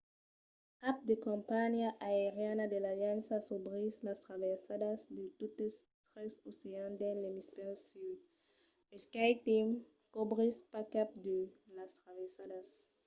cap 0.79 0.97
de 1.09 1.15
companhiá 1.27 1.89
aeriana 2.09 2.65
de 2.71 2.77
l'aliança 2.83 3.35
cobrís 3.49 3.93
las 4.07 4.21
traversadas 4.25 4.99
de 5.17 5.25
totes 5.39 5.75
tres 6.11 6.31
oceans 6.49 6.97
dins 6.99 7.19
l'emisfèri 7.21 7.75
sud 7.89 8.17
e 8.93 8.95
skyteam 9.05 9.69
cobrís 10.15 10.55
pas 10.71 10.87
cap 10.95 11.09
de 11.25 11.37
las 11.75 11.91
traversadas 12.01 12.67